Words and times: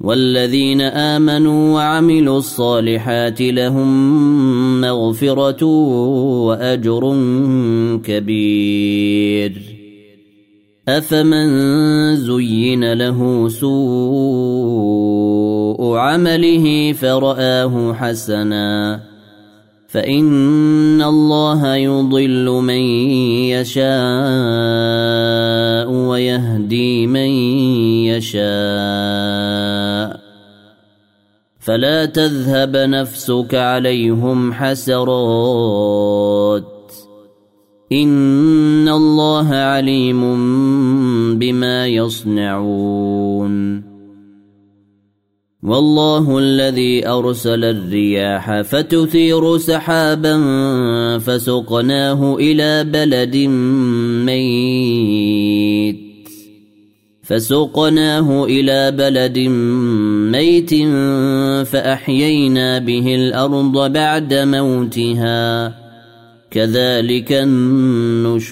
والذين 0.00 0.80
آمنوا 0.80 1.74
وعملوا 1.74 2.38
الصالحات 2.38 3.40
لهم 3.40 4.10
مغفرة 4.80 5.64
وأجر 6.44 7.16
كبير. 8.04 9.52
أفمن 10.88 11.48
زين 12.16 12.92
له 12.92 13.48
سوء 13.48 14.70
عمله 15.96 16.92
فرآه 16.92 17.92
حسنا. 17.92 19.00
فإن 19.88 21.02
الله 21.02 21.74
يضل 21.74 22.44
من 22.44 22.80
يشاء 23.50 23.90
ويهدي 25.92 27.06
من 27.06 27.30
يشاء. 28.06 29.19
فلا 31.70 32.04
تذهب 32.04 32.76
نفسك 32.76 33.54
عليهم 33.54 34.52
حسرات. 34.52 35.32
إن 37.92 38.88
الله 38.88 39.48
عليم 39.48 40.20
بما 41.38 41.86
يصنعون. 41.86 43.82
والله 45.62 46.38
الذي 46.38 47.08
أرسل 47.08 47.64
الرياح 47.64 48.60
فتثير 48.60 49.58
سحابا 49.58 50.38
فسقناه 51.18 52.36
إلى 52.36 52.84
بلد 52.84 53.36
ميت. 54.26 55.96
فسقناه 57.22 58.44
إلى 58.44 58.90
بلد 58.90 59.38
ميت 59.38 60.19
فأحيينا 61.64 62.78
به 62.78 63.14
الأرض 63.14 63.92
بعد 63.92 64.34
موتها. 64.34 65.74
كذلك 66.50 67.32
النشور. 67.32 68.50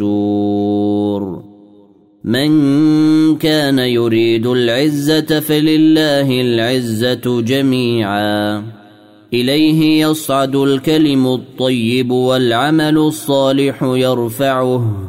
من 2.25 2.51
كان 3.37 3.79
يريد 3.79 4.47
العزة 4.47 5.41
فلله 5.41 6.41
العزة 6.41 7.41
جميعا. 7.41 8.65
إليه 9.35 10.07
يصعد 10.07 10.57
الكلم 10.57 11.27
الطيب 11.27 12.11
والعمل 12.11 12.99
الصالح 12.99 13.83
يرفعه. 13.83 15.09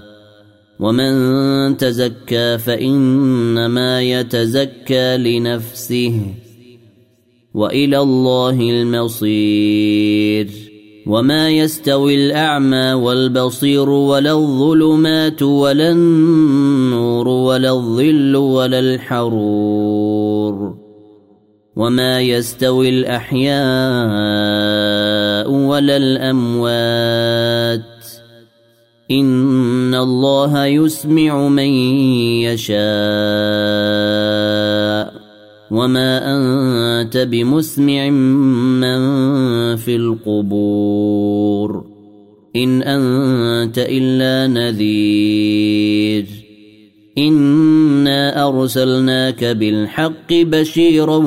ومن 0.81 1.77
تزكى 1.77 2.57
فإنما 2.57 4.01
يتزكى 4.01 5.17
لنفسه 5.17 6.21
وإلى 7.53 7.99
الله 7.99 8.59
المصير. 8.59 10.47
وما 11.07 11.49
يستوي 11.49 12.15
الأعمى 12.15 12.93
والبصير 12.93 13.89
ولا 13.89 14.31
الظلمات 14.31 15.41
ولا 15.43 15.91
النور 15.91 17.27
ولا 17.27 17.71
الظل 17.71 18.35
ولا 18.35 18.79
الحرور. 18.79 20.41
وما 21.75 22.21
يستوي 22.21 22.89
الأحياء 22.89 23.51
ولا 25.51 25.97
الأموات 25.97 27.90
ان 29.11 29.95
الله 29.95 30.65
يسمع 30.65 31.47
من 31.47 31.69
يشاء 32.47 32.81
وما 35.71 36.11
انت 36.35 37.17
بمسمع 37.17 38.09
من 38.09 39.01
في 39.75 39.95
القبور 39.95 41.85
ان 42.55 42.81
انت 42.81 43.77
الا 43.77 44.47
نذير 44.47 46.25
انا 47.17 48.47
ارسلناك 48.47 49.43
بالحق 49.43 50.33
بشيرا 50.33 51.19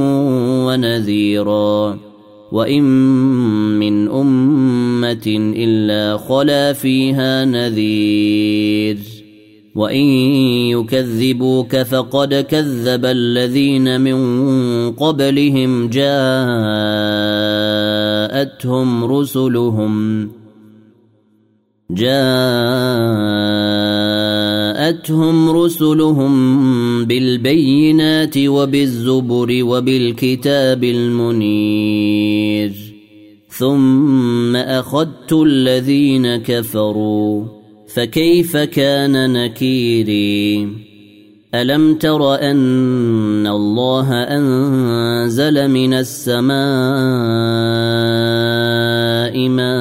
ونذيرا 0.66 1.98
وان 2.52 2.84
من 3.78 3.93
امه 5.04 5.54
إلا 5.56 6.16
خلا 6.16 6.72
فيها 6.72 7.44
نذير. 7.44 8.98
وإن 9.74 10.04
يكذبوك 10.70 11.76
فقد 11.76 12.34
كذب 12.34 13.04
الذين 13.04 14.00
من 14.00 14.16
قبلهم 14.92 15.88
جاءتهم 15.88 16.64
رسلهم. 19.04 20.24
جاءتهم 21.90 22.30
رسلهم 25.50 27.04
بالبينات 27.04 28.38
وبالزبر 28.38 29.64
وبالكتاب 29.64 30.84
المنير. 30.84 32.83
ثم 33.58 34.56
اخذت 34.56 35.32
الذين 35.32 36.36
كفروا 36.36 37.44
فكيف 37.94 38.56
كان 38.56 39.32
نكيري؟ 39.32 40.68
الم 41.54 41.94
تر 41.94 42.34
ان 42.34 43.46
الله 43.46 44.12
انزل 44.12 45.68
من 45.70 45.94
السماء 45.94 46.54
ماء 49.48 49.74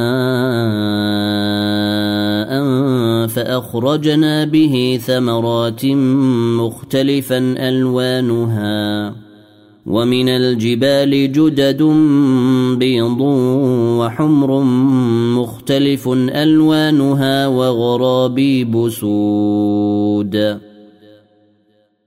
فاخرجنا 3.27 4.45
به 4.45 4.99
ثمرات 5.05 5.85
مختلفا 5.85 7.37
الوانها 7.57 9.22
ومن 9.85 10.29
الجبال 10.29 11.31
جدد 11.31 11.83
بيض 12.79 13.21
وحمر 13.99 14.63
مختلف 15.39 16.09
ألوانها 16.13 17.47
وغرابيب 17.47 18.89
سود. 18.89 20.59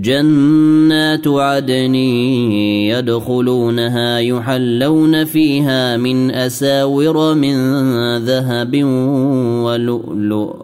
جنات 0.00 1.28
عدن 1.28 1.94
يدخلونها 1.94 4.18
يحلون 4.18 5.24
فيها 5.24 5.96
من 5.96 6.30
أساور 6.30 7.34
من 7.34 7.56
ذهب 8.16 8.84
ولؤلؤ. 9.64 10.54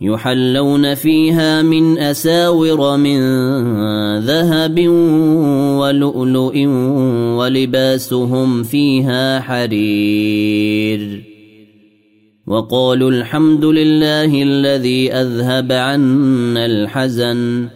يحلون 0.00 0.94
فيها 0.94 1.62
من 1.62 1.98
أساور 1.98 2.96
من 2.96 3.18
ذهب 4.18 4.88
ولؤلؤ 5.78 6.66
ولباسهم 7.38 8.62
فيها 8.62 9.40
حرير. 9.40 11.22
وقالوا 12.46 13.10
الحمد 13.10 13.64
لله 13.64 14.42
الذي 14.42 15.12
أذهب 15.12 15.72
عنا 15.72 16.66
الحزن. 16.66 17.75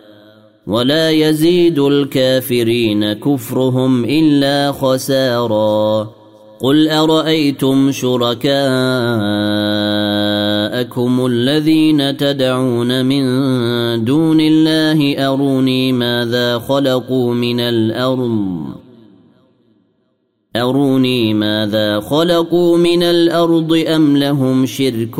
ولا 0.67 1.11
يزيد 1.11 1.79
الكافرين 1.79 3.13
كفرهم 3.13 4.05
إلا 4.05 4.71
خسارا. 4.71 6.09
قل 6.61 6.89
أرأيتم 6.89 7.91
شركاءكم 7.91 8.51
الذين 11.25 12.17
تدعون 12.17 13.05
من 13.05 13.23
دون 14.05 14.39
الله 14.41 15.27
أروني 15.33 15.93
ماذا 15.93 16.59
خلقوا 16.59 17.33
من 17.33 17.59
الأرض؟ 17.59 18.80
أروني 20.55 21.33
ماذا 21.33 21.99
خلقوا 21.99 22.77
من 22.77 23.03
الأرض 23.03 23.83
أم 23.87 24.17
لهم 24.17 24.65
شرك 24.65 25.15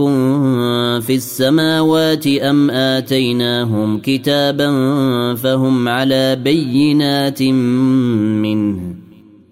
في 1.01 1.15
السماوات 1.15 2.27
أم 2.27 2.71
آتيناهم 2.71 3.99
كتابا 3.99 4.69
فهم 5.35 5.87
على 5.87 6.35
بينات 6.35 7.43
منه 7.43 8.95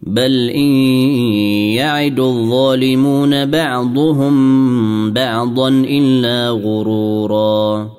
بل 0.03 0.49
إن 0.49 0.71
يعد 1.75 2.19
الظالمون 2.19 3.45
بعضهم 3.45 5.13
بعضا 5.13 5.69
إلا 5.69 6.49
غرورا 6.49 7.98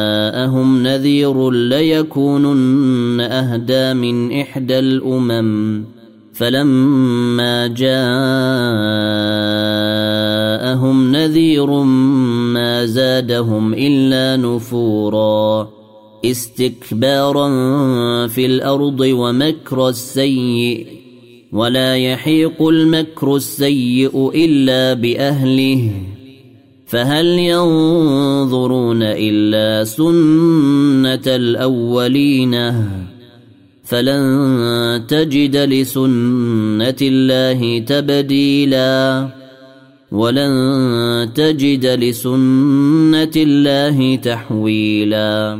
جاءهم 0.31 0.83
نذير 0.83 1.51
ليكونن 1.51 3.21
أهدى 3.21 3.93
من 3.93 4.39
إحدى 4.39 4.79
الأمم. 4.79 5.83
فلما 6.33 7.67
جاءهم 7.67 7.91
نذير 11.11 11.71
ما 12.53 12.85
زادهم 12.85 13.73
إلا 13.73 14.37
نفورا. 14.37 15.69
استكبارا 16.25 17.47
في 18.27 18.45
الأرض 18.45 18.99
ومكر 18.99 19.89
السيئ 19.89 20.85
ولا 21.51 21.97
يحيق 21.97 22.67
المكر 22.67 23.35
السيء 23.35 24.31
إلا 24.35 24.93
بأهله. 24.93 25.91
فهل 26.91 27.25
ينظرون 27.25 29.03
إلا 29.03 29.83
سنة 29.83 31.35
الأولين؟ 31.35 32.73
فلن 33.83 35.03
تجد 35.07 35.57
لسنة 35.57 36.95
الله 37.01 37.79
تبديلا. 37.79 39.27
ولن 40.11 40.53
تجد 41.35 41.85
لسنة 41.85 43.35
الله 43.35 44.15
تحويلا. 44.15 45.59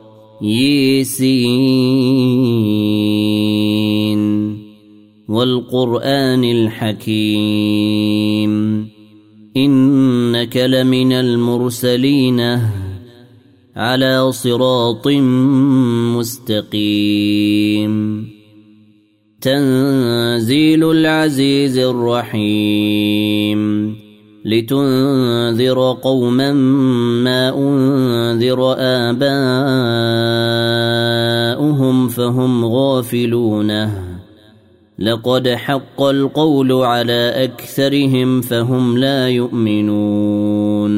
يسين 0.41 2.21
والقرآن 5.29 6.43
الحكيم 6.43 8.01
إنك 9.57 10.57
لمن 10.57 11.11
المرسلين 11.11 12.59
على 13.75 14.31
صراط 14.31 15.07
مستقيم 16.17 17.91
تنزيل 19.41 20.91
العزيز 20.91 21.77
الرحيم 21.77 23.61
لتنذر 24.45 25.97
قوما 26.03 26.53
ما 27.23 27.49
أنذر 27.57 28.75
آباؤهم 28.77 29.27
فهم 32.07 32.65
غافلون. 32.65 33.89
لقد 34.99 35.47
حق 35.47 36.01
القول 36.01 36.71
على 36.71 37.33
أكثرهم 37.43 38.41
فهم 38.41 38.97
لا 38.97 39.29
يؤمنون. 39.29 40.91